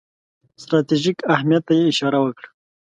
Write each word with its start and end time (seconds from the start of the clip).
ستراتیژیک 0.63 1.17
اهمیت 1.33 1.63
ته 1.67 1.73
یې 1.77 1.83
اشاره 1.91 2.19
وکړه. 2.21 2.47